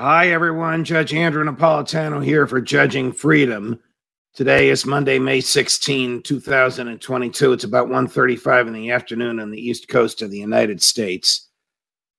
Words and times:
Hi, 0.00 0.28
everyone. 0.28 0.84
Judge 0.84 1.12
Andrew 1.12 1.42
Napolitano 1.44 2.24
here 2.24 2.46
for 2.46 2.60
Judging 2.60 3.10
Freedom. 3.10 3.80
Today 4.32 4.68
is 4.68 4.86
Monday, 4.86 5.18
May 5.18 5.40
16, 5.40 6.22
2022. 6.22 7.52
It's 7.52 7.64
about 7.64 7.88
1.35 7.88 8.68
in 8.68 8.74
the 8.74 8.92
afternoon 8.92 9.40
on 9.40 9.50
the 9.50 9.60
east 9.60 9.88
coast 9.88 10.22
of 10.22 10.30
the 10.30 10.38
United 10.38 10.80
States. 10.80 11.48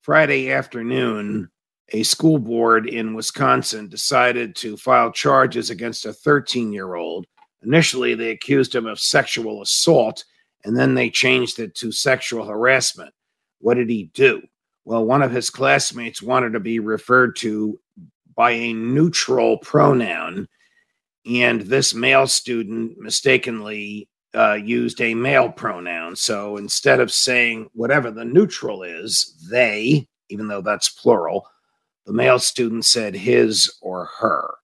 Friday 0.02 0.52
afternoon, 0.52 1.50
a 1.94 2.04
school 2.04 2.38
board 2.38 2.86
in 2.86 3.14
Wisconsin 3.14 3.88
decided 3.88 4.58
to 4.58 4.76
file 4.76 5.14
charges 5.14 5.70
against 5.70 6.06
a 6.06 6.10
13-year-old. 6.10 7.28
Initially, 7.64 8.14
they 8.14 8.32
accused 8.32 8.76
him 8.76 8.88
of 8.88 9.00
sexual 9.00 9.62
assault, 9.62 10.26
and 10.66 10.78
then 10.78 10.96
they 10.96 11.10
changed 11.10 11.60
it 11.60 11.76
to 11.76 11.94
sexual 11.94 12.46
harassment. 12.46 13.14
What 13.60 13.76
did 13.76 13.90
he 13.90 14.12
do? 14.14 14.42
Well, 14.90 15.06
one 15.06 15.22
of 15.22 15.32
his 15.32 15.52
classmates 15.52 16.20
wanted 16.20 16.54
to 16.54 16.60
be 16.60 16.80
referred 16.80 17.36
to 17.36 17.80
by 18.36 18.50
a 18.54 18.74
neutral 18.74 19.60
pronoun, 19.60 20.48
and 21.28 21.62
this 21.62 21.94
male 21.94 22.26
student 22.26 22.98
mistakenly 22.98 24.10
uh, 24.34 24.56
used 24.56 25.00
a 25.00 25.14
male 25.14 25.52
pronoun. 25.52 26.16
So 26.16 26.58
instead 26.58 27.00
of 27.02 27.12
saying 27.12 27.70
whatever 27.74 28.10
the 28.10 28.26
neutral 28.26 28.82
is, 28.82 29.38
they, 29.52 30.08
even 30.30 30.48
though 30.48 30.62
that's 30.62 30.90
plural, 30.90 31.48
the 32.08 32.14
male 32.14 32.40
student 32.40 32.84
said 32.84 33.14
his 33.14 33.72
or 33.84 34.06
her. 34.20 34.56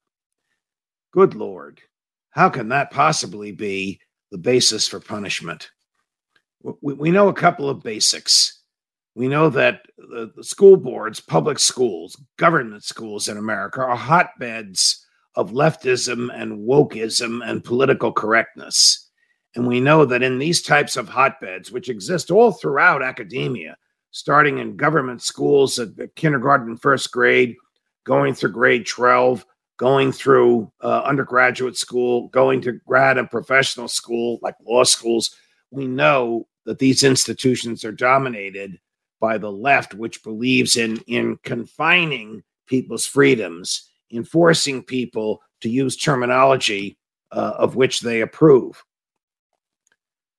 Good 1.11 1.35
Lord, 1.35 1.81
how 2.31 2.49
can 2.49 2.69
that 2.69 2.89
possibly 2.89 3.51
be 3.51 3.99
the 4.31 4.39
basis 4.39 4.87
for 4.87 4.99
punishment? 4.99 5.69
We, 6.81 6.95
we 6.95 7.11
know 7.11 7.27
a 7.27 7.33
couple 7.33 7.69
of 7.69 7.83
basics 7.83 8.54
we 9.15 9.29
know 9.29 9.49
that 9.49 9.81
the, 9.97 10.31
school 10.41 10.75
boards, 10.75 11.21
public 11.21 11.57
schools, 11.57 12.21
government 12.37 12.83
schools 12.83 13.29
in 13.29 13.37
America 13.37 13.81
are 13.81 13.95
hotbeds 13.95 15.05
of 15.35 15.51
leftism 15.51 16.29
and 16.33 16.67
wokeism 16.67 17.41
and 17.47 17.63
political 17.63 18.11
correctness. 18.11 19.09
And 19.55 19.65
we 19.65 19.79
know 19.79 20.03
that 20.05 20.21
in 20.21 20.37
these 20.37 20.61
types 20.61 20.97
of 20.97 21.07
hotbeds, 21.07 21.71
which 21.71 21.89
exist 21.89 22.29
all 22.29 22.51
throughout 22.51 23.01
academia, 23.01 23.77
starting 24.11 24.59
in 24.59 24.75
government 24.75 25.21
schools 25.21 25.79
at 25.79 25.89
kindergarten, 26.15 26.77
first 26.77 27.11
grade, 27.11 27.55
going 28.03 28.33
through 28.33 28.51
grade 28.51 28.85
12, 28.85 29.45
going 29.77 30.11
through 30.11 30.71
uh, 30.81 31.01
undergraduate 31.05 31.77
school, 31.77 32.27
going 32.29 32.61
to 32.61 32.73
grad 32.85 33.17
and 33.17 33.31
professional 33.31 33.87
school 33.87 34.39
like 34.41 34.55
law 34.65 34.83
schools, 34.83 35.35
we 35.71 35.87
know 35.87 36.47
that 36.65 36.79
these 36.79 37.03
institutions 37.03 37.85
are 37.85 37.91
dominated 37.91 38.77
by 39.19 39.37
the 39.37 39.51
left, 39.51 39.93
which 39.93 40.23
believes 40.23 40.77
in, 40.77 40.97
in 41.07 41.37
confining 41.43 42.43
people's 42.67 43.05
freedoms, 43.05 43.89
in 44.09 44.23
forcing 44.23 44.83
people 44.83 45.41
to 45.61 45.69
use 45.69 45.95
terminology 45.95 46.97
uh, 47.31 47.53
of 47.57 47.75
which 47.75 48.01
they 48.01 48.21
approve. 48.21 48.83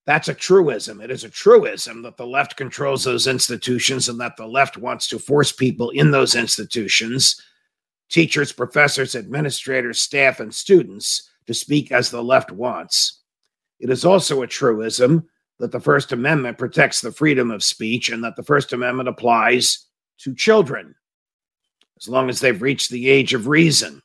That's 0.06 0.28
a 0.28 0.34
truism. 0.34 1.00
It 1.00 1.10
is 1.10 1.24
a 1.24 1.28
truism 1.28 2.02
that 2.02 2.16
the 2.16 2.26
left 2.26 2.56
controls 2.56 3.02
those 3.02 3.26
institutions 3.26 4.08
and 4.08 4.20
that 4.20 4.36
the 4.36 4.46
left 4.46 4.76
wants 4.76 5.08
to 5.08 5.18
force 5.18 5.50
people 5.50 5.90
in 5.90 6.12
those 6.12 6.36
institutions, 6.36 7.40
teachers, 8.08 8.52
professors, 8.52 9.16
administrators, 9.16 9.98
staff, 9.98 10.38
and 10.38 10.54
students, 10.54 11.28
to 11.48 11.54
speak 11.54 11.90
as 11.90 12.10
the 12.10 12.22
left 12.22 12.52
wants. 12.52 13.22
It 13.80 13.90
is 13.90 14.04
also 14.04 14.42
a 14.42 14.46
truism 14.46 15.28
that 15.58 15.72
the 15.72 15.80
First 15.80 16.12
Amendment 16.12 16.58
protects 16.58 17.00
the 17.00 17.12
freedom 17.12 17.50
of 17.50 17.62
speech 17.62 18.10
and 18.10 18.22
that 18.24 18.36
the 18.36 18.42
First 18.42 18.72
Amendment 18.72 19.08
applies 19.08 19.86
to 20.18 20.34
children 20.34 20.94
as 21.98 22.08
long 22.08 22.28
as 22.28 22.40
they've 22.40 22.60
reached 22.60 22.90
the 22.90 23.08
age 23.08 23.32
of 23.32 23.46
reason. 23.48 24.02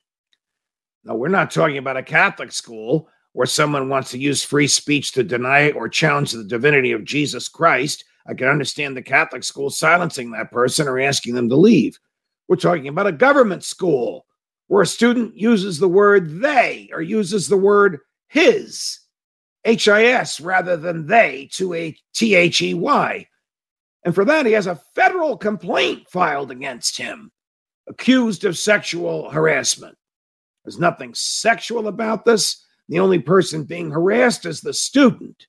Now, 1.03 1.15
we're 1.15 1.27
not 1.27 1.51
talking 1.51 1.77
about 1.77 1.97
a 1.97 2.03
Catholic 2.03 2.51
school 2.51 3.09
where 3.33 3.47
someone 3.47 3.89
wants 3.89 4.11
to 4.11 4.19
use 4.19 4.43
free 4.43 4.67
speech 4.67 5.13
to 5.13 5.23
deny 5.23 5.71
or 5.71 5.89
challenge 5.89 6.31
the 6.31 6.43
divinity 6.43 6.91
of 6.91 7.05
Jesus 7.05 7.47
Christ. 7.47 8.05
I 8.27 8.33
can 8.33 8.47
understand 8.47 8.95
the 8.95 9.01
Catholic 9.01 9.43
school 9.43 9.69
silencing 9.69 10.31
that 10.31 10.51
person 10.51 10.87
or 10.87 10.99
asking 10.99 11.35
them 11.35 11.49
to 11.49 11.55
leave. 11.55 11.97
We're 12.47 12.55
talking 12.57 12.87
about 12.87 13.07
a 13.07 13.13
government 13.13 13.63
school 13.63 14.25
where 14.67 14.83
a 14.83 14.87
student 14.87 15.35
uses 15.35 15.79
the 15.79 15.87
word 15.87 16.39
they 16.39 16.89
or 16.93 17.01
uses 17.01 17.47
the 17.47 17.57
word 17.57 17.99
his 18.27 19.00
HIS 19.63 20.39
rather 20.39 20.77
than 20.77 21.07
they 21.07 21.49
to 21.53 21.73
a 21.73 21.95
T 22.13 22.35
H 22.35 22.61
E 22.61 22.73
Y. 22.73 23.27
And 24.03 24.15
for 24.15 24.25
that, 24.25 24.45
he 24.45 24.53
has 24.53 24.67
a 24.67 24.81
federal 24.95 25.37
complaint 25.37 26.09
filed 26.09 26.49
against 26.49 26.97
him, 26.97 27.31
accused 27.87 28.45
of 28.45 28.57
sexual 28.57 29.29
harassment. 29.29 29.95
There's 30.63 30.79
nothing 30.79 31.13
sexual 31.13 31.87
about 31.87 32.25
this. 32.25 32.65
The 32.89 32.99
only 32.99 33.19
person 33.19 33.63
being 33.63 33.91
harassed 33.91 34.45
is 34.45 34.61
the 34.61 34.73
student. 34.73 35.47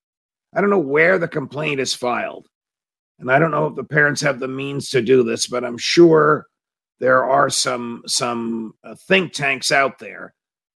I 0.54 0.60
don't 0.60 0.70
know 0.70 0.78
where 0.78 1.18
the 1.18 1.28
complaint 1.28 1.80
is 1.80 1.94
filed. 1.94 2.46
And 3.18 3.30
I 3.30 3.38
don't 3.38 3.50
know 3.50 3.68
if 3.68 3.76
the 3.76 3.84
parents 3.84 4.20
have 4.22 4.38
the 4.38 4.48
means 4.48 4.90
to 4.90 5.00
do 5.00 5.22
this, 5.22 5.46
but 5.46 5.64
I'm 5.64 5.78
sure 5.78 6.46
there 6.98 7.24
are 7.24 7.50
some 7.50 8.02
some 8.06 8.74
uh, 8.84 8.94
think 8.94 9.32
tanks 9.32 9.72
out 9.72 9.98
there 9.98 10.34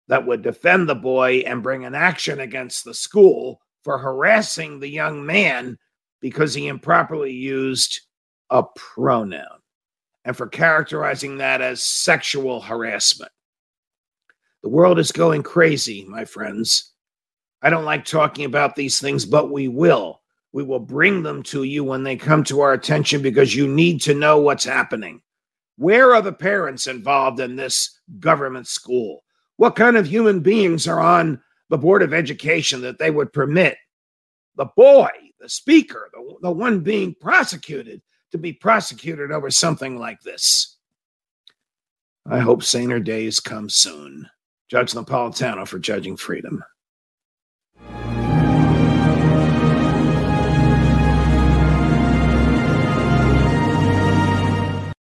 that 0.09 0.27
would 0.27 0.43
defend 0.43 0.89
the 0.89 0.95
boy 0.95 1.39
and 1.47 1.63
bring 1.63 1.85
an 1.85 1.95
action 1.95 2.41
against 2.41 2.85
the 2.85 2.95
school 2.95 3.61
for 3.83 3.99
harassing 3.99 4.81
the 4.81 4.89
young 4.89 5.25
man 5.25 5.79
because 6.21 6.55
he 6.55 6.69
improperly 6.69 7.33
used 7.33 8.01
a 8.51 8.63
pronoun 8.77 9.61
and 10.25 10.37
for 10.37 10.47
characterizing 10.47 11.39
that 11.39 11.61
as 11.61 11.83
sexual 11.83 12.61
harassment. 12.61 13.31
The 14.63 14.71
world 14.71 14.99
is 14.99 15.13
going 15.13 15.43
crazy, 15.43 16.07
my 16.09 16.25
friends. 16.25 16.93
I 17.61 17.71
don't 17.71 17.85
like 17.85 18.05
talking 18.05 18.47
about 18.47 18.77
these 18.77 19.01
things, 19.01 19.27
but 19.27 19.51
we 19.51 19.69
will. 19.69 20.23
We 20.53 20.63
will 20.63 20.81
bring 20.81 21.23
them 21.23 21.43
to 21.45 21.65
you 21.65 21.85
when 21.85 22.03
they 22.03 22.17
come 22.17 22.45
to 22.45 22.61
our 22.61 22.73
attention 22.73 23.21
because 23.21 23.55
you 23.55 23.67
need 23.67 24.01
to 24.03 24.15
know 24.15 24.39
what's 24.39 24.65
happening. 24.65 25.21
Where 25.77 26.15
are 26.15 26.23
the 26.23 26.33
parents 26.33 26.87
involved 26.87 27.41
in 27.41 27.57
this 27.57 27.99
government 28.21 28.69
school? 28.69 29.25
What 29.57 29.77
kind 29.77 29.97
of 29.97 30.07
human 30.07 30.41
beings 30.41 30.89
are 30.89 31.01
on 31.01 31.41
the 31.71 31.79
Board 31.79 32.03
of 32.03 32.13
Education 32.13 32.81
that 32.83 32.99
they 32.99 33.11
would 33.11 33.33
permit 33.33 33.77
the 34.57 34.67
boy, 34.77 35.09
the 35.41 35.49
speaker, 35.49 36.11
the, 36.13 36.35
the 36.43 36.51
one 36.51 36.81
being 36.81 37.15
prosecuted, 37.21 38.03
to 38.33 38.39
be 38.39 38.53
prosecuted 38.53 39.31
over 39.31 39.51
something 39.51 39.99
like 39.99 40.21
this? 40.21 40.79
I 42.27 42.41
hope 42.41 42.63
saner 42.63 43.01
days 43.01 43.39
come 43.39 43.69
soon. 43.69 44.29
Judge 44.71 44.93
Napolitano 44.93 45.69
for 45.69 45.79
Judging 45.79 46.17
Freedom. 46.17 46.65